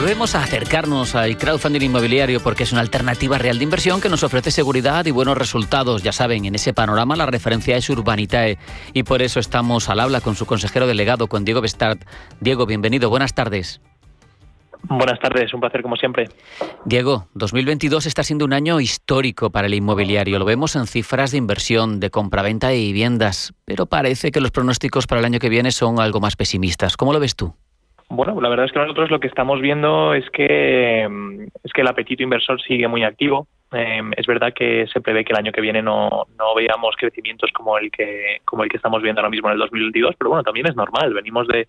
Volvemos 0.00 0.34
a 0.34 0.42
acercarnos 0.42 1.14
al 1.14 1.36
crowdfunding 1.36 1.82
inmobiliario 1.82 2.40
porque 2.40 2.62
es 2.62 2.72
una 2.72 2.80
alternativa 2.80 3.36
real 3.36 3.58
de 3.58 3.64
inversión 3.64 4.00
que 4.00 4.08
nos 4.08 4.22
ofrece 4.22 4.50
seguridad 4.50 5.04
y 5.04 5.10
buenos 5.10 5.36
resultados. 5.36 6.02
Ya 6.02 6.10
saben, 6.10 6.46
en 6.46 6.54
ese 6.54 6.72
panorama 6.72 7.16
la 7.16 7.26
referencia 7.26 7.76
es 7.76 7.90
Urbanitae 7.90 8.56
y 8.94 9.02
por 9.02 9.20
eso 9.20 9.40
estamos 9.40 9.90
al 9.90 10.00
habla 10.00 10.22
con 10.22 10.36
su 10.36 10.46
consejero 10.46 10.86
delegado, 10.86 11.26
con 11.26 11.44
Diego 11.44 11.60
Bestard. 11.60 11.98
Diego, 12.40 12.64
bienvenido, 12.64 13.10
buenas 13.10 13.34
tardes. 13.34 13.82
Buenas 14.84 15.20
tardes, 15.20 15.52
un 15.52 15.60
placer 15.60 15.82
como 15.82 15.96
siempre. 15.96 16.30
Diego, 16.86 17.28
2022 17.34 18.06
está 18.06 18.22
siendo 18.22 18.46
un 18.46 18.54
año 18.54 18.80
histórico 18.80 19.50
para 19.50 19.66
el 19.66 19.74
inmobiliario. 19.74 20.38
Lo 20.38 20.46
vemos 20.46 20.76
en 20.76 20.86
cifras 20.86 21.32
de 21.32 21.36
inversión, 21.36 22.00
de 22.00 22.08
compraventa 22.08 22.68
de 22.68 22.76
viviendas, 22.76 23.52
pero 23.66 23.84
parece 23.84 24.30
que 24.30 24.40
los 24.40 24.50
pronósticos 24.50 25.06
para 25.06 25.18
el 25.18 25.26
año 25.26 25.40
que 25.40 25.50
viene 25.50 25.72
son 25.72 26.00
algo 26.00 26.20
más 26.20 26.36
pesimistas. 26.36 26.96
¿Cómo 26.96 27.12
lo 27.12 27.20
ves 27.20 27.36
tú? 27.36 27.54
Bueno, 28.12 28.40
la 28.40 28.48
verdad 28.48 28.66
es 28.66 28.72
que 28.72 28.80
nosotros 28.80 29.08
lo 29.08 29.20
que 29.20 29.28
estamos 29.28 29.60
viendo 29.60 30.14
es 30.14 30.28
que 30.30 31.04
es 31.04 31.72
que 31.72 31.80
el 31.80 31.86
apetito 31.86 32.24
inversor 32.24 32.60
sigue 32.60 32.88
muy 32.88 33.04
activo. 33.04 33.46
Em, 33.70 34.10
es 34.16 34.26
verdad 34.26 34.52
que 34.52 34.88
se 34.92 35.00
prevé 35.00 35.24
que 35.24 35.32
el 35.32 35.38
año 35.38 35.52
que 35.52 35.60
viene 35.60 35.80
no, 35.80 36.26
no 36.36 36.54
veamos 36.56 36.96
crecimientos 36.98 37.52
como 37.52 37.78
el 37.78 37.88
que 37.92 38.38
como 38.44 38.64
el 38.64 38.68
que 38.68 38.78
estamos 38.78 39.00
viendo 39.00 39.20
ahora 39.20 39.30
mismo 39.30 39.48
en 39.48 39.52
el 39.52 39.60
2022, 39.60 40.16
pero 40.18 40.30
bueno, 40.30 40.42
también 40.42 40.66
es 40.66 40.74
normal. 40.74 41.14
Venimos 41.14 41.46
de, 41.46 41.68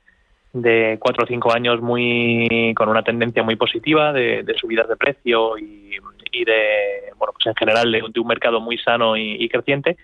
de 0.54 0.98
cuatro 1.00 1.26
o 1.26 1.28
cinco 1.28 1.54
años 1.54 1.80
muy 1.80 2.74
con 2.76 2.90
una 2.90 3.04
tendencia 3.04 3.44
muy 3.44 3.56
positiva 3.56 4.12
de, 4.12 4.44
subidas 4.60 4.90
de 4.90 4.96
precio 4.96 5.60
y, 5.60 5.92
y, 6.32 6.44
de 6.44 7.14
bueno 7.20 7.34
pues 7.34 7.46
en 7.46 7.56
general 7.56 7.92
de, 7.92 8.02
un 8.02 8.28
mercado 8.28 8.60
muy 8.60 8.80
sano 8.80 9.16
y 9.16 9.48
creciente 9.48 9.96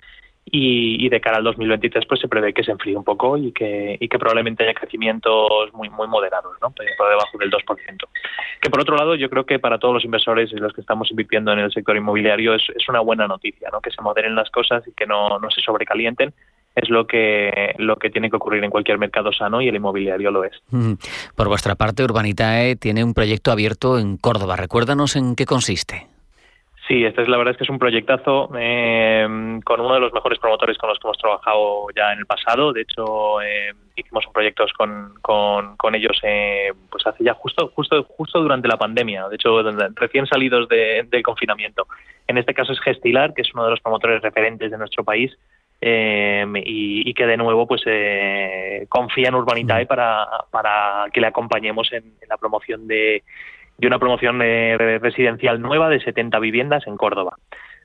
y, 0.50 1.10
de 1.10 1.22
cara 1.22 1.38
al 1.38 1.44
2023 1.44 2.06
pues 2.06 2.22
se 2.22 2.28
prevé 2.28 2.54
que 2.54 2.64
se 2.64 2.72
enfríe 2.72 2.96
un 2.96 3.04
poco 3.04 3.38
y 3.38 3.52
que, 3.52 3.98
y 4.00 4.08
que 4.08 4.20
probablemente 4.20 4.64
haya 4.64 4.74
crecimientos 4.74 5.74
muy 5.74 5.90
muy 5.90 6.08
moderados, 6.08 6.56
¿no? 6.62 6.72
por 6.72 7.10
debajo 7.10 7.38
del 7.38 7.52
2%. 7.52 7.64
Que 8.62 8.70
por 8.70 8.82
otro 8.82 8.96
lado 8.96 9.16
yo 9.16 9.30
creo 9.30 9.46
que 9.46 9.60
para 9.60 9.78
todos 9.78 9.94
los 9.94 10.06
inversores 10.06 10.52
y 10.52 10.56
los 10.56 10.74
que 10.74 10.82
estamos 10.82 11.10
invirtiendo 11.12 11.52
en 11.52 11.60
el 11.60 11.72
sector 11.72 11.96
inmobiliario 11.96 12.54
es, 12.56 12.64
es 12.76 12.88
una 12.90 13.00
buena 13.02 13.28
noticia, 13.28 13.70
¿no? 13.72 13.82
que 13.82 13.92
se 13.92 14.02
moderen 14.02 14.36
las 14.36 14.50
cosas 14.50 14.88
y 14.88 14.92
que 14.94 15.06
no, 15.06 15.40
no 15.40 15.50
se 15.52 15.62
sobrecalienten 15.62 16.34
es 16.76 16.90
lo 16.90 17.08
que 17.08 17.74
lo 17.80 17.96
que 17.96 18.12
tiene 18.12 18.30
que 18.30 18.36
ocurrir 18.36 18.64
en 18.64 18.70
cualquier 18.70 19.00
mercado 19.00 19.34
sano 19.34 19.62
y 19.62 19.68
el 19.68 19.76
inmobiliario 19.76 20.30
lo 20.30 20.44
es. 20.44 20.54
Por 21.36 21.48
vuestra 21.48 21.74
parte, 21.74 22.04
Urbanitae 22.04 22.76
tiene 22.76 23.04
un 23.04 23.16
proyecto 23.16 23.52
abierto 23.52 23.98
en 23.98 24.18
Córdoba. 24.18 24.58
Recuérdanos 24.58 25.16
en 25.16 25.36
qué 25.36 25.48
consiste. 25.48 26.08
Sí, 26.88 27.04
este 27.04 27.22
es 27.22 27.28
la 27.28 27.38
verdad 27.38 27.52
es 27.52 27.58
que 27.58 27.66
es 27.66 27.70
un 27.70 27.80
proyectazo 27.80 28.50
eh, 28.58 29.28
con 29.66 29.82
uno 29.82 29.94
de 29.96 30.00
los 30.00 30.14
mejores 30.14 30.40
promotores 30.40 30.78
con 30.78 30.88
los 30.90 30.98
que 30.98 31.08
hemos 31.08 31.18
trabajado 31.18 31.88
ya 31.94 32.14
en 32.14 32.20
el 32.20 32.26
pasado. 32.26 32.72
De 32.72 32.82
hecho, 32.82 33.42
eh, 33.42 33.74
hicimos 33.98 34.26
un 34.26 34.32
proyecto 34.32 34.66
con, 34.78 35.14
con, 35.78 35.96
ellos 35.96 36.18
eh, 36.24 36.72
pues 36.90 37.06
hace 37.06 37.26
ya 37.26 37.34
justo 37.34 37.74
justo 37.76 38.04
justo 38.04 38.42
durante 38.42 38.70
la 38.70 38.78
pandemia. 38.78 39.28
De 39.28 39.36
hecho, 39.36 39.62
recién 39.96 40.28
salidos 40.28 40.70
del 40.70 41.24
confinamiento. 41.24 41.88
En 42.26 42.38
este 42.38 42.54
caso 42.54 42.72
es 42.72 42.80
Gestilar, 42.80 43.34
que 43.34 43.42
es 43.42 43.54
uno 43.54 43.66
de 43.66 43.72
los 43.72 43.82
promotores 43.82 44.22
referentes 44.22 44.72
de 44.72 44.78
nuestro 44.78 45.04
país. 45.04 45.38
y, 45.82 47.14
que 47.14 47.26
de 47.26 47.38
nuevo 47.38 47.68
pues 47.68 47.82
confía 48.88 49.28
en 49.28 49.36
Urbanitae 49.36 49.86
mm. 49.86 49.88
para, 49.88 50.28
para 50.52 51.06
que 51.12 51.20
le 51.20 51.28
acompañemos 51.28 51.92
en 51.92 52.14
la 52.30 52.38
promoción 52.38 52.88
de, 52.88 53.24
de 53.78 53.88
una 53.88 54.00
promoción 54.00 54.42
eh, 54.42 54.78
residencial 55.00 55.62
nueva 55.62 55.90
de 55.90 56.00
70 56.00 56.40
viviendas 56.40 56.88
en 56.88 56.98
Córdoba. 56.98 57.38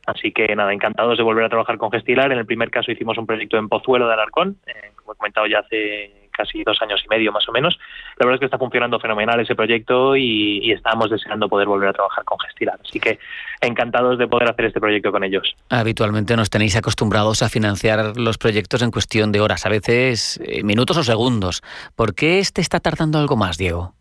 Así 0.06 0.32
que 0.32 0.54
nada, 0.56 0.72
encantados 0.72 1.16
de 1.16 1.24
volver 1.24 1.44
a 1.44 1.48
trabajar 1.48 1.78
con 1.78 1.90
Gestilar. 1.90 2.32
En 2.32 2.38
el 2.38 2.46
primer 2.46 2.70
caso 2.70 2.90
hicimos 2.90 3.18
un 3.18 3.26
proyecto 3.26 3.56
en 3.56 3.68
Pozuelo 3.68 4.08
de 4.08 4.14
Alarcón, 4.14 4.56
eh, 4.66 4.92
como 4.96 5.12
he 5.12 5.16
comentado 5.16 5.46
ya 5.46 5.60
hace 5.60 6.22
casi 6.32 6.64
dos 6.64 6.80
años 6.80 7.00
y 7.04 7.08
medio 7.08 7.30
más 7.30 7.48
o 7.48 7.52
menos. 7.52 7.78
La 8.18 8.26
verdad 8.26 8.36
es 8.36 8.40
que 8.40 8.46
está 8.46 8.58
funcionando 8.58 8.98
fenomenal 8.98 9.38
ese 9.38 9.54
proyecto 9.54 10.16
y, 10.16 10.72
estamos 10.72 11.10
deseando 11.10 11.48
poder 11.48 11.68
volver 11.68 11.90
a 11.90 11.92
trabajar 11.92 12.24
con 12.24 12.38
Gestilar. 12.40 12.80
Así 12.82 12.98
que 12.98 13.18
encantados 13.60 14.18
de 14.18 14.26
poder 14.26 14.48
hacer 14.50 14.64
este 14.64 14.80
proyecto 14.80 15.12
con 15.12 15.22
ellos. 15.22 15.54
Habitualmente 15.68 16.34
nos 16.34 16.48
tenéis 16.48 16.74
acostumbrados 16.74 17.42
a 17.42 17.50
financiar 17.50 18.16
los 18.16 18.38
proyectos 18.38 18.82
en 18.82 18.90
cuestión 18.90 19.30
de 19.30 19.40
horas, 19.40 19.66
a 19.66 19.68
veces 19.68 20.40
eh, 20.44 20.64
minutos 20.64 20.96
o 20.96 21.04
segundos. 21.04 21.62
¿Por 21.94 22.14
qué 22.14 22.38
este 22.38 22.62
está 22.62 22.80
tardando 22.80 23.18
algo 23.18 23.36
más, 23.36 23.58
Diego? 23.58 23.94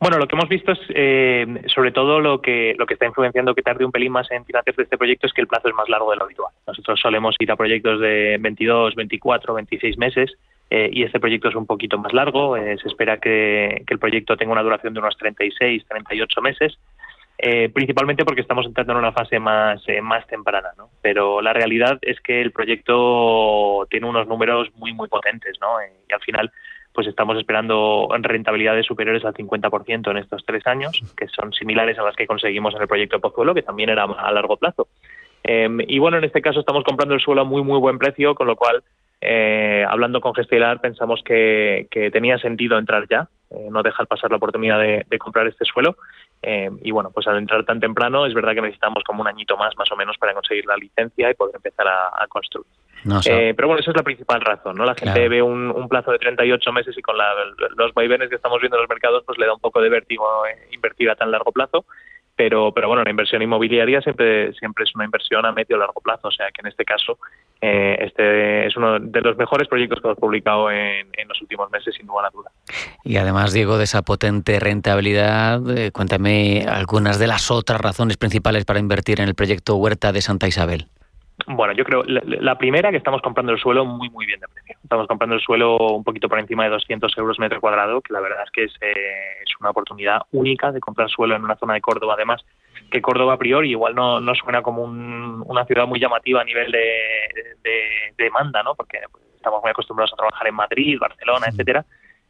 Bueno, 0.00 0.18
lo 0.18 0.28
que 0.28 0.36
hemos 0.36 0.48
visto 0.48 0.72
es, 0.72 0.78
eh, 0.90 1.62
sobre 1.74 1.90
todo, 1.90 2.20
lo 2.20 2.40
que, 2.40 2.74
lo 2.78 2.86
que 2.86 2.94
está 2.94 3.06
influenciando 3.06 3.54
que 3.54 3.62
tarde 3.62 3.84
un 3.84 3.90
pelín 3.90 4.12
más 4.12 4.30
en 4.30 4.44
financiar 4.44 4.76
de 4.76 4.84
este 4.84 4.96
proyecto 4.96 5.26
es 5.26 5.32
que 5.32 5.40
el 5.40 5.48
plazo 5.48 5.68
es 5.68 5.74
más 5.74 5.88
largo 5.88 6.12
de 6.12 6.18
lo 6.18 6.24
habitual. 6.24 6.52
Nosotros 6.68 7.00
solemos 7.00 7.34
ir 7.40 7.50
a 7.50 7.56
proyectos 7.56 8.00
de 8.00 8.38
22, 8.38 8.94
24, 8.94 9.54
26 9.54 9.98
meses 9.98 10.32
eh, 10.70 10.88
y 10.92 11.02
este 11.02 11.18
proyecto 11.18 11.48
es 11.48 11.56
un 11.56 11.66
poquito 11.66 11.98
más 11.98 12.12
largo. 12.12 12.56
Eh, 12.56 12.78
se 12.80 12.86
espera 12.86 13.18
que, 13.18 13.82
el 13.84 13.98
proyecto 13.98 14.36
tenga 14.36 14.52
una 14.52 14.62
duración 14.62 14.94
de 14.94 15.00
unos 15.00 15.16
36, 15.16 15.84
38 15.88 16.42
meses. 16.42 16.78
principalmente 17.74 18.24
porque 18.24 18.42
estamos 18.42 18.66
entrando 18.66 18.92
en 18.92 18.98
una 19.00 19.12
fase 19.12 19.40
más, 19.40 19.82
más 20.02 20.24
temprana, 20.28 20.68
¿no? 20.76 20.90
Pero 21.02 21.40
la 21.40 21.52
realidad 21.52 21.98
es 22.02 22.20
que 22.20 22.40
el 22.40 22.52
proyecto 22.52 23.84
tiene 23.90 24.06
unos 24.06 24.28
números 24.28 24.68
muy, 24.76 24.92
muy 24.92 25.08
potentes, 25.08 25.58
¿no? 25.60 25.80
y 25.82 26.12
al 26.12 26.20
final 26.20 26.52
pues 26.98 27.06
estamos 27.06 27.38
esperando 27.38 28.08
rentabilidades 28.22 28.84
superiores 28.84 29.24
al 29.24 29.32
50% 29.32 30.10
en 30.10 30.16
estos 30.16 30.44
tres 30.44 30.66
años, 30.66 31.00
que 31.16 31.28
son 31.28 31.52
similares 31.52 31.96
a 31.96 32.02
las 32.02 32.16
que 32.16 32.26
conseguimos 32.26 32.74
en 32.74 32.82
el 32.82 32.88
proyecto 32.88 33.20
Pozuelo, 33.20 33.54
que 33.54 33.62
también 33.62 33.90
era 33.90 34.02
a 34.02 34.32
largo 34.32 34.56
plazo. 34.56 34.88
Em, 35.44 35.78
y 35.86 36.00
bueno, 36.00 36.18
en 36.18 36.24
este 36.24 36.42
caso 36.42 36.58
estamos 36.58 36.82
comprando 36.82 37.14
el 37.14 37.20
suelo 37.20 37.42
a 37.42 37.44
muy, 37.44 37.62
muy 37.62 37.78
buen 37.78 37.98
precio, 37.98 38.34
con 38.34 38.48
lo 38.48 38.56
cual, 38.56 38.82
eh, 39.20 39.86
hablando 39.88 40.20
con 40.20 40.34
Gestilar, 40.34 40.80
pensamos 40.80 41.22
que, 41.22 41.86
tenía 42.12 42.36
sentido 42.38 42.76
entrar 42.76 43.06
ya, 43.08 43.28
eh, 43.52 43.68
no 43.70 43.84
dejar 43.84 44.08
pasar 44.08 44.32
la 44.32 44.38
oportunidad 44.38 44.80
de, 44.80 45.18
comprar 45.20 45.46
este 45.46 45.66
suelo. 45.66 45.98
Em, 46.42 46.78
y 46.82 46.90
bueno, 46.90 47.10
pues 47.10 47.26
al 47.26 47.38
entrar 47.38 47.64
tan 47.64 47.80
temprano, 47.80 48.26
es 48.26 48.34
verdad 48.34 48.54
que 48.54 48.62
necesitamos 48.62 49.02
como 49.04 49.22
un 49.22 49.28
añito 49.28 49.56
más, 49.56 49.76
más 49.76 49.90
o 49.90 49.96
menos, 49.96 50.16
para 50.18 50.34
conseguir 50.34 50.66
la 50.66 50.76
licencia 50.76 51.30
y 51.30 51.34
poder 51.34 51.56
empezar 51.56 51.86
a 51.88 52.26
construir. 52.28 52.66
Eh, 53.26 53.54
pero 53.54 53.68
bueno, 53.68 53.80
esa 53.80 53.90
es 53.90 53.96
la 53.96 54.02
principal 54.02 54.40
razón, 54.40 54.76
¿no? 54.76 54.84
La 54.84 54.94
gente 54.94 55.28
ve 55.28 55.42
un, 55.42 55.88
plazo 55.88 56.12
de 56.12 56.18
38 56.18 56.72
meses 56.72 56.96
y 56.96 57.02
con 57.02 57.16
los 57.76 57.94
vaivenes 57.94 58.28
que 58.28 58.36
estamos 58.36 58.60
viendo 58.60 58.76
en 58.76 58.82
los 58.82 58.88
mercados, 58.88 59.22
pues 59.24 59.38
le 59.38 59.46
da 59.46 59.54
un 59.54 59.60
poco 59.60 59.80
de 59.80 59.88
vértigo 59.88 60.46
eh, 60.46 60.68
invertir 60.72 61.10
a 61.10 61.14
tan 61.14 61.30
largo 61.30 61.52
plazo. 61.52 61.84
Pero, 62.38 62.70
pero 62.72 62.86
bueno, 62.86 63.02
la 63.02 63.10
inversión 63.10 63.42
inmobiliaria 63.42 64.00
siempre, 64.00 64.52
siempre 64.52 64.84
es 64.84 64.94
una 64.94 65.04
inversión 65.04 65.44
a 65.44 65.50
medio 65.50 65.74
o 65.74 65.78
largo 65.80 66.00
plazo. 66.00 66.28
O 66.28 66.30
sea 66.30 66.46
que 66.54 66.60
en 66.60 66.68
este 66.68 66.84
caso, 66.84 67.18
eh, 67.60 67.96
este 68.00 68.68
es 68.68 68.76
uno 68.76 69.00
de 69.00 69.20
los 69.20 69.36
mejores 69.36 69.66
proyectos 69.66 70.00
que 70.00 70.06
hemos 70.06 70.20
publicado 70.20 70.70
en, 70.70 71.08
los 71.26 71.42
últimos 71.42 71.68
meses, 71.72 71.96
sin 71.96 72.06
ninguna 72.06 72.30
duda. 72.30 72.52
Y 73.02 73.16
además, 73.16 73.52
Diego, 73.52 73.76
de 73.76 73.84
esa 73.84 74.02
potente 74.02 74.60
rentabilidad, 74.60 75.60
cuéntame 75.92 76.64
algunas 76.68 77.18
de 77.18 77.26
las 77.26 77.50
otras 77.50 77.80
razones 77.80 78.16
principales 78.16 78.64
para 78.64 78.78
invertir 78.78 79.20
en 79.20 79.28
el 79.28 79.34
proyecto 79.34 79.74
Huerta 79.74 80.12
de 80.12 80.22
Santa 80.22 80.46
Isabel. 80.46 80.86
Bueno, 81.50 81.72
yo 81.72 81.82
creo 81.82 82.02
la, 82.04 82.58
primera 82.58 82.90
que 82.90 82.98
estamos 82.98 83.22
comprando 83.22 83.52
el 83.52 83.58
suelo 83.58 83.86
muy 83.86 84.10
muy 84.10 84.26
bien 84.26 84.38
de 84.38 84.48
precio. 84.48 84.76
Estamos 84.82 85.06
comprando 85.06 85.34
el 85.34 85.40
suelo 85.40 85.78
un 85.78 86.04
poquito 86.04 86.28
por 86.28 86.38
encima 86.38 86.64
de 86.64 86.70
200 86.70 87.16
euros 87.16 87.38
metro 87.38 87.58
cuadrado, 87.58 88.02
que 88.02 88.12
la 88.12 88.20
verdad 88.20 88.42
es 88.44 88.50
que 88.50 88.64
es, 88.64 88.74
eh, 88.82 89.42
es 89.42 89.50
una 89.58 89.70
oportunidad 89.70 90.20
única 90.32 90.72
de 90.72 90.80
comprar 90.80 91.08
suelo 91.08 91.34
en 91.34 91.44
una 91.44 91.56
zona 91.56 91.72
de 91.72 91.80
Córdoba. 91.80 92.14
Además, 92.14 92.44
que 92.90 93.00
Córdoba 93.00 93.32
a 93.32 93.38
priori 93.38 93.70
igual 93.70 93.94
no, 93.94 94.20
no 94.20 94.34
suena 94.34 94.60
como 94.60 94.82
una 94.82 95.64
ciudad 95.64 95.86
muy 95.86 95.98
llamativa 95.98 96.42
a 96.42 96.44
nivel 96.44 96.70
de, 96.70 96.84
demanda, 98.18 98.62
¿no? 98.62 98.74
Porque 98.74 98.98
pues, 99.10 99.24
estamos 99.34 99.62
muy 99.62 99.70
acostumbrados 99.70 100.12
a 100.12 100.16
trabajar 100.16 100.48
en 100.48 100.54
Madrid, 100.54 100.98
Barcelona, 101.00 101.46
etcétera. 101.48 101.86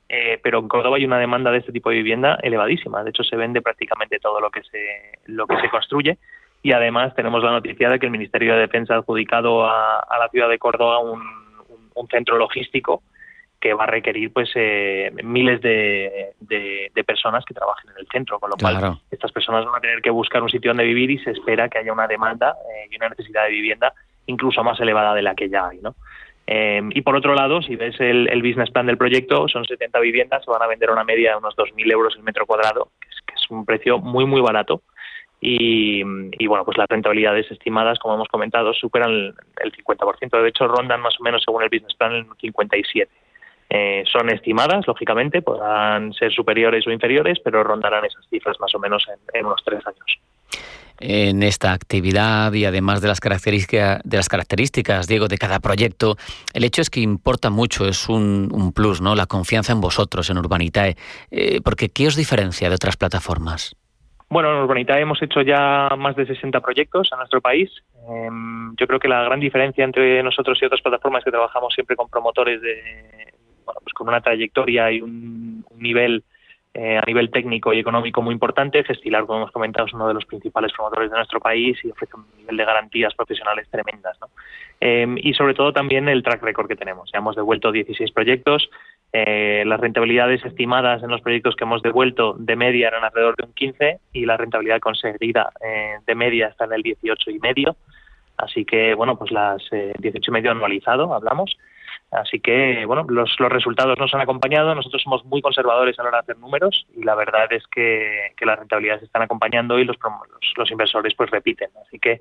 Eh, 0.09 0.38
pero 0.41 0.61
en 0.61 0.69
Córdoba 0.69 0.97
hay 0.97 1.05
una 1.05 1.19
demanda 1.19 1.50
de 1.50 1.59
este 1.59 1.73
tipo 1.73 1.91
de 1.91 1.97
vivienda 1.97 2.38
elevadísima. 2.41 3.03
De 3.03 3.11
hecho, 3.11 3.25
se 3.25 3.37
vende 3.37 3.62
prácticamente 3.62 4.21
todo 4.21 4.41
lo 4.41 4.50
que 4.50 4.62
se 4.62 5.19
lo 5.26 5.49
que 5.49 5.61
se 5.61 5.69
construye 5.71 6.19
y 6.62 6.72
además 6.72 7.14
tenemos 7.14 7.43
la 7.43 7.52
noticia 7.52 7.88
de 7.88 7.99
que 7.99 8.06
el 8.06 8.12
Ministerio 8.12 8.55
de 8.55 8.60
Defensa 8.60 8.94
ha 8.94 8.99
adjudicado 8.99 9.64
a, 9.64 10.19
la 10.19 10.28
ciudad 10.31 10.49
de 10.49 10.58
Córdoba 10.58 10.99
un, 10.99 11.49
centro 12.10 12.38
logístico 12.38 13.02
que 13.60 13.75
va 13.75 13.82
a 13.82 13.88
requerir 13.88 14.32
pues 14.32 14.50
eh, 14.55 15.10
miles 15.25 15.60
de, 15.60 16.32
personas 17.05 17.44
que 17.44 17.55
trabajen 17.55 17.90
en 17.90 17.96
el 17.99 18.06
centro, 18.06 18.38
con 18.38 18.50
lo 18.50 18.56
cual 18.56 19.00
estas 19.10 19.32
personas 19.32 19.64
van 19.64 19.75
a 19.75 19.81
tener 19.81 20.00
que 20.00 20.10
buscar 20.10 20.43
un 20.43 20.49
sitio 20.49 20.70
donde 20.70 20.84
vivir 20.84 21.10
y 21.10 21.19
se 21.19 21.32
espera 21.32 21.69
que 21.69 21.78
haya 21.78 21.93
una 21.93 22.06
demanda 22.06 22.55
eh, 22.72 22.88
y 22.90 22.96
una 22.96 23.08
necesidad 23.08 23.44
de 23.44 23.50
vivienda 23.50 23.93
incluso 24.26 24.62
más 24.62 24.78
elevada 24.78 25.12
de 25.12 25.22
la 25.22 25.34
que 25.34 25.49
ya 25.49 25.69
hay, 25.69 25.78
¿no? 25.78 25.96
Eh, 26.46 26.81
y 26.90 27.02
por 27.02 27.16
otro 27.16 27.34
lado, 27.34 27.61
si 27.61 27.76
ves 27.76 27.96
el, 27.99 28.43
business 28.43 28.70
plan 28.70 28.87
del 28.87 28.96
proyecto, 28.96 29.49
son 29.49 29.64
70 29.64 29.99
viviendas, 30.00 30.44
se 30.44 30.50
van 30.50 30.62
a 30.62 30.66
vender 30.66 30.90
a 30.90 30.93
una 30.93 31.04
media 31.04 31.32
de 31.32 31.38
unos 31.38 31.56
2.000 31.56 31.93
euros 31.93 32.14
el 32.16 32.22
metro 32.22 32.46
cuadrado, 32.46 32.90
que 33.00 33.08
es, 33.08 33.16
que 33.26 33.34
es 33.34 33.50
un 33.50 33.66
precio 33.66 33.99
muy, 33.99 34.25
muy 34.25 34.40
barato 34.40 34.82
y, 35.40 36.02
bueno, 36.46 36.64
pues 36.64 36.76
las 36.76 36.88
rentabilidades 36.88 37.50
estimadas, 37.50 37.99
como 37.99 38.14
hemos 38.14 38.29
comentado, 38.29 38.73
superan 38.75 39.11
el, 39.11 39.73
50%. 39.73 40.43
De 40.43 40.49
hecho, 40.49 40.67
rondan 40.67 41.00
más 41.00 41.14
o 41.20 41.23
menos, 41.23 41.43
según 41.44 41.62
el 41.62 41.69
business 41.69 41.94
plan, 41.94 42.12
el 42.12 42.26
57%. 42.26 43.08
Eh, 43.70 44.02
son 44.11 44.31
estimadas, 44.31 44.87
lógicamente, 44.87 45.43
podrán 45.43 46.14
ser 46.14 46.32
superiores 46.32 46.87
o 46.87 46.90
inferiores, 46.90 47.38
pero 47.44 47.62
rondarán 47.62 48.05
esas 48.05 48.26
cifras 48.31 48.58
más 48.58 48.75
o 48.75 48.79
menos 48.79 49.05
en, 49.35 49.44
unos 49.44 49.62
tres 49.64 49.87
años 49.87 50.19
en 51.00 51.44
esta 51.44 51.75
actividad 51.75 52.52
y 52.55 52.64
además 52.64 53.00
de 53.00 53.06
las, 53.06 53.20
características, 53.20 54.00
de 54.02 54.17
las 54.17 54.29
características, 54.29 55.06
Diego, 55.06 55.29
de 55.29 55.38
cada 55.38 55.61
proyecto, 55.61 56.17
el 56.55 56.64
hecho 56.64 56.82
es 56.82 56.90
que 56.90 56.99
importa 56.99 57.50
mucho, 57.50 57.87
es 57.87 58.08
un, 58.08 58.73
plus, 58.75 59.00
¿no? 59.00 59.14
La 59.14 59.26
confianza 59.26 59.73
en 59.73 59.81
vosotros, 59.81 60.29
en 60.29 60.38
Urbanitae. 60.38 60.96
Eh, 61.31 61.61
porque, 61.62 61.90
¿qué 61.90 62.08
os 62.08 62.17
diferencia 62.17 62.69
de 62.69 62.75
otras 62.75 62.96
plataformas? 62.96 63.76
Bueno, 64.30 64.50
en 64.50 64.62
Urbanitae 64.62 65.00
hemos 65.00 65.22
hecho 65.22 65.40
ya 65.40 65.88
más 65.96 66.14
de 66.14 66.26
60 66.26 66.60
proyectos 66.60 67.08
en 67.12 67.19
nuestro 67.19 67.40
país. 67.40 67.70
Em, 68.08 68.75
yo 68.76 68.86
creo 68.86 69.00
que 69.00 69.08
la 69.08 69.22
gran 69.22 69.40
diferencia 69.40 69.84
entre 69.84 70.22
nosotros 70.22 70.58
y 70.60 70.66
otras 70.66 70.82
plataformas 70.82 71.25
que 71.25 71.30
trabajamos 71.30 71.72
siempre 71.72 71.96
con 71.96 72.10
promotores 72.10 72.60
de, 72.60 73.32
bueno, 73.64 73.80
pues 73.82 73.94
con 73.94 74.08
una 74.08 74.20
trayectoria 74.20 74.92
y 74.92 75.00
un, 75.00 75.64
nivel 75.76 76.25
eh, 76.75 76.99
a 76.99 77.03
nivel 77.06 77.31
técnico 77.31 77.73
y 77.73 77.79
económico 77.79 78.23
muy 78.23 78.32
importante. 78.32 78.85
Gestilar, 78.85 79.26
como 79.26 79.41
hemos 79.41 79.50
comentado, 79.50 79.87
es 79.87 79.94
uno 79.94 80.06
de 80.06 80.15
los 80.15 80.26
principales 80.26 80.73
promotores 80.73 81.11
de 81.11 81.17
nuestro 81.17 81.41
país 81.41 81.79
y 81.82 81.91
ofrece 81.91 82.15
un 82.15 82.26
nivel 82.37 82.56
de 82.56 82.65
garantías 82.65 83.15
profesionales 83.15 83.67
tremendas. 83.70 84.19
¿no? 84.20 84.29
Em, 84.81 85.17
y 85.19 85.35
sobre 85.35 85.55
todo 85.55 85.73
también 85.73 86.09
el 86.09 86.23
track 86.23 86.43
record 86.43 86.69
que 86.69 86.76
tenemos. 86.76 87.11
Ya 87.12 87.19
hemos 87.19 87.37
devuelto 87.37 87.73
16 87.73 88.12
proyectos. 88.12 88.70
Eh, 89.12 89.65
las 89.67 89.81
rentabilidades 89.81 90.44
estimadas 90.44 91.03
en 91.03 91.11
los 91.11 91.23
proyectos 91.23 91.56
que 91.56 91.65
hemos 91.65 91.82
devuelto 91.82 92.35
de 92.38 92.55
media 92.55 92.88
eran 92.88 93.03
alrededor 93.03 93.35
de 93.37 93.47
un 93.47 93.55
15 93.55 93.99
y 94.12 94.26
la 94.26 94.37
rentabilidad 94.37 94.81
conseguida 94.81 95.50
eh, 95.64 95.97
de 96.06 96.14
media 96.14 96.49
está 96.49 96.67
en 96.67 96.75
el 96.75 96.82
18 96.82 97.31
y 97.31 97.38
medio. 97.38 97.76
Así 98.37 98.64
que, 98.64 98.94
bueno, 98.94 99.19
pues 99.19 99.32
las 99.32 99.62
18 99.71 100.31
y 100.31 100.32
medio 100.32 100.53
anualizado, 100.53 101.12
hablamos. 101.12 101.56
Así 102.10 102.40
que, 102.40 102.87
bueno, 102.87 103.05
los, 103.08 103.38
los 103.38 103.52
resultados 103.52 103.99
nos 103.99 104.12
han 104.14 104.22
acompañado. 104.22 104.75
Nosotros 104.75 105.02
somos 105.02 105.25
muy 105.26 105.43
conservadores 105.43 105.99
a 105.99 106.02
la 106.02 106.08
hora 106.08 106.19
de 106.19 106.22
hacer 106.22 106.38
números 106.38 106.87
y 106.96 107.05
la 107.05 107.14
verdad 107.14 107.52
es 107.52 107.64
que, 107.66 108.32
las 108.40 108.58
rentabilidades 108.58 109.02
están 109.02 109.22
acompañando 109.22 109.78
y 109.78 109.84
los, 109.84 109.96
los, 110.56 110.70
inversores 110.70 111.14
pues 111.14 111.31
repiten. 111.31 111.69
Así 111.87 111.99
que, 111.99 112.20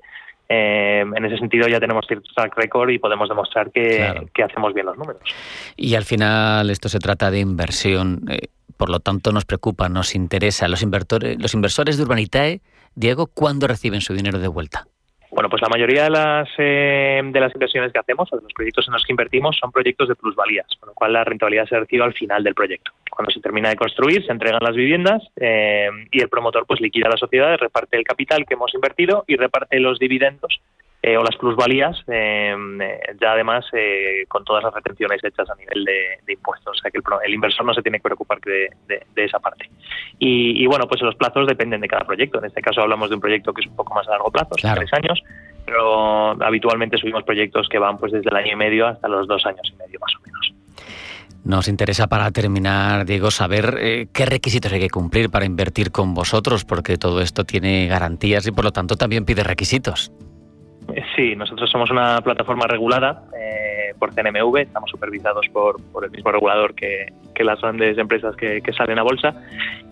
eh, 0.50 1.00
en 1.00 1.24
ese 1.24 1.38
sentido, 1.38 1.68
ya 1.68 1.80
tenemos 1.80 2.06
cierto 2.06 2.28
track 2.34 2.54
record 2.56 2.90
y 2.90 2.98
podemos 2.98 3.30
demostrar 3.30 3.70
que, 3.70 4.26
que, 4.34 4.42
hacemos 4.42 4.74
bien 4.74 4.86
los 4.86 4.98
números. 4.98 5.22
Y 5.76 5.94
al 5.94 6.04
final, 6.04 6.68
esto 6.68 6.90
se 6.90 6.98
trata 6.98 7.30
de 7.30 7.40
inversión. 7.40 8.24
Eh, 8.28 8.48
por 8.76 8.90
lo 8.90 9.00
tanto, 9.00 9.32
nos 9.32 9.46
preocupa, 9.46 9.88
nos 9.88 10.14
interesa. 10.14 10.68
Los, 10.68 10.82
inversores, 10.82 11.40
los 11.40 11.54
inversores 11.54 11.96
de 11.96 12.02
Urbanitae, 12.02 12.60
Diego, 12.94 13.26
¿cuándo 13.26 13.66
reciben 13.66 14.02
su 14.02 14.12
dinero 14.12 14.38
de 14.38 14.48
vuelta? 14.48 14.86
Bueno, 15.30 15.50
pues 15.50 15.60
la 15.60 15.68
mayoría 15.68 16.04
de 16.04 16.10
las, 16.10 16.48
eh, 16.56 17.20
de 17.22 17.40
las 17.40 17.52
inversiones 17.54 17.92
que 17.92 17.98
hacemos, 17.98 18.32
o 18.32 18.36
de 18.36 18.42
los 18.42 18.52
proyectos 18.52 18.86
en 18.88 18.94
los 18.94 19.04
que 19.04 19.12
invertimos, 19.12 19.58
son 19.58 19.70
proyectos 19.70 20.08
de 20.08 20.14
plusvalías, 20.14 20.66
con 20.80 20.88
lo 20.88 20.94
cual 20.94 21.12
la 21.12 21.24
rentabilidad 21.24 21.66
se 21.66 21.78
recibe 21.78 22.04
al 22.04 22.14
final 22.14 22.42
del 22.42 22.54
proyecto. 22.54 22.92
Cuando 23.10 23.30
se 23.30 23.40
termina 23.40 23.68
de 23.68 23.76
construir, 23.76 24.24
se 24.24 24.32
entregan 24.32 24.62
las 24.62 24.74
viviendas 24.74 25.22
eh, 25.36 25.90
y 26.10 26.20
el 26.20 26.28
promotor 26.28 26.64
pues 26.66 26.80
liquida 26.80 27.08
la 27.08 27.16
sociedad, 27.16 27.58
reparte 27.58 27.98
el 27.98 28.04
capital 28.04 28.46
que 28.46 28.54
hemos 28.54 28.72
invertido 28.74 29.24
y 29.26 29.36
reparte 29.36 29.78
los 29.80 29.98
dividendos 29.98 30.60
eh, 31.00 31.16
o 31.16 31.22
las 31.22 31.36
plusvalías, 31.36 31.96
eh, 32.08 32.56
ya 33.20 33.32
además 33.32 33.64
eh, 33.72 34.24
con 34.26 34.44
todas 34.44 34.64
las 34.64 34.74
retenciones 34.74 35.22
hechas 35.22 35.48
a 35.48 35.54
nivel 35.54 35.84
de, 35.84 36.32
impuestos. 36.32 36.76
O 36.76 36.80
sea 36.80 36.90
que 36.90 36.98
el, 37.24 37.34
inversor 37.34 37.64
no 37.64 37.72
se 37.72 37.82
tiene 37.82 37.98
que 37.98 38.02
preocupar 38.02 38.40
de, 38.40 38.68
esa 39.14 39.38
parte. 39.38 39.70
Y, 40.18 40.66
bueno, 40.66 40.86
pues 40.88 41.00
los 41.02 41.14
plazos 41.14 41.46
dependen 41.46 41.80
de 41.80 41.88
cada 41.88 42.04
proyecto. 42.04 42.40
En 42.40 42.46
este 42.46 42.60
caso 42.60 42.80
hablamos 42.80 43.10
de 43.10 43.14
un 43.14 43.20
proyecto 43.20 43.52
que 43.52 43.60
es 43.60 43.68
un 43.68 43.76
poco 43.76 43.94
más 43.94 44.08
a 44.08 44.12
largo 44.12 44.32
plazo, 44.32 44.56
tres 44.56 44.92
años, 44.92 45.22
pero 45.64 46.30
habitualmente 46.42 46.98
subimos 46.98 47.22
proyectos 47.22 47.68
que 47.68 47.78
van 47.78 47.96
pues 47.96 48.10
desde 48.10 48.28
el 48.30 48.36
año 48.36 48.52
y 48.54 48.56
medio 48.56 48.88
hasta 48.88 49.06
los 49.06 49.28
dos 49.28 49.46
años 49.46 49.72
y 49.72 49.76
medio 49.76 50.00
más 50.00 50.12
o 50.16 50.20
menos. 50.26 50.54
Nos 51.44 51.68
interesa 51.68 52.08
para 52.08 52.32
terminar, 52.32 53.06
Diego, 53.06 53.30
saber 53.30 54.08
qué 54.12 54.26
requisitos 54.26 54.72
hay 54.72 54.80
que 54.80 54.90
cumplir 54.90 55.30
para 55.30 55.44
invertir 55.44 55.92
con 55.92 56.12
vosotros, 56.12 56.64
porque 56.64 56.98
todo 56.98 57.20
esto 57.20 57.44
tiene 57.44 57.86
garantías 57.86 58.46
y 58.48 58.50
por 58.50 58.64
lo 58.64 58.72
tanto 58.72 58.96
también 58.96 59.24
pide 59.24 59.44
requisitos. 59.44 60.10
Sí, 61.16 61.36
nosotros 61.36 61.70
somos 61.70 61.90
una 61.90 62.20
plataforma 62.20 62.66
regulada 62.66 63.22
eh, 63.38 63.57
por 63.98 64.14
CNMV, 64.14 64.56
estamos 64.58 64.90
supervisados 64.90 65.46
por, 65.52 65.76
el 66.02 66.10
mismo 66.10 66.30
regulador 66.30 66.74
que, 66.74 67.12
las 67.38 67.60
grandes 67.60 67.96
empresas 67.98 68.34
que, 68.36 68.62
salen 68.76 68.98
a 68.98 69.02
bolsa. 69.02 69.34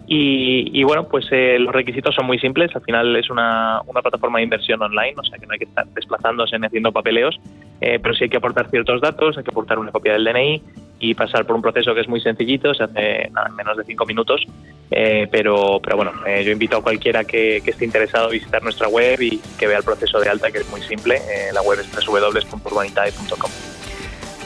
Y, 0.08 0.82
bueno, 0.85 1.08
pues 1.08 1.26
eh, 1.32 1.58
los 1.58 1.75
requisitos 1.75 2.14
son 2.14 2.26
muy 2.26 2.38
simples. 2.38 2.75
Al 2.76 2.82
final 2.82 3.17
es 3.17 3.29
una, 3.29 3.81
una, 3.87 4.03
plataforma 4.03 4.38
de 4.38 4.44
inversión 4.44 4.81
online, 4.81 5.14
o 5.17 5.25
sea 5.25 5.38
que 5.38 5.47
no 5.47 5.53
hay 5.53 5.58
que 5.58 5.64
estar 5.64 5.87
desplazándose 5.88 6.58
ni 6.58 6.67
haciendo 6.67 6.93
papeleos, 6.93 7.41
eh, 7.81 7.99
pero 8.00 8.14
sí 8.14 8.25
hay 8.25 8.31
que 8.31 8.37
aportar 8.37 8.70
ciertos 8.70 9.00
datos, 9.00 9.37
hay 9.37 9.44
que 9.44 9.50
aportar 9.50 9.79
una 9.79 9.91
copia 9.91 10.12
del 10.12 10.25
DNI 10.25 10.62
y 10.99 11.14
pasar 11.14 11.44
por 11.44 11.56
un 11.56 11.62
proceso 11.62 11.94
que 11.94 12.00
es 12.00 12.09
muy 12.09 12.20
sencillito, 12.20 12.73
se 12.75 12.85
hace 12.85 13.23
en 13.26 13.56
menos 13.56 13.76
de 13.76 13.85
cinco 13.85 14.06
minutos, 14.06 14.47
eh, 14.91 15.29
pero, 15.31 15.81
pero 15.82 15.97
bueno, 15.97 16.12
eh, 16.26 16.43
yo 16.44 16.52
invito 16.52 16.76
a 16.76 16.82
cualquiera 16.82 17.25
que, 17.25 17.59
esté 17.59 17.85
interesado 17.85 18.29
a 18.29 18.31
visitar 18.31 18.62
nuestra 18.62 18.88
web 18.88 19.20
y 19.20 19.38
que 19.59 19.67
vea 19.67 19.79
el 19.79 19.85
proceso 19.85 20.20
de 20.20 20.29
alta, 20.29 20.50
que 20.50 20.59
es 20.59 20.70
muy 20.70 20.81
simple. 20.82 21.17
Eh, 21.17 21.52
la 21.52 21.62
web 21.62 21.81
es 21.81 22.06
www.urbanitae.com. 22.06 23.75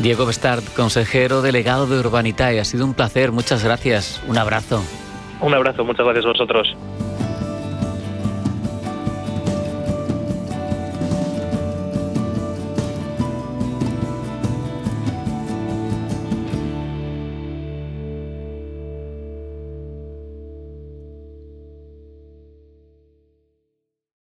Diego 0.01 0.25
Bestard, 0.25 0.65
consejero 0.75 1.43
delegado 1.43 1.87
de 1.87 1.99
Urbanitae, 1.99 2.59
ha 2.59 2.65
sido 2.65 2.87
un 2.87 2.95
placer, 2.95 3.33
muchas 3.33 3.63
gracias, 3.63 4.23
un 4.27 4.39
abrazo. 4.39 4.83
Un 5.43 5.53
abrazo, 5.53 5.85
muchas 5.85 6.07
gracias 6.07 6.25
a 6.25 6.29
vosotros. 6.29 6.75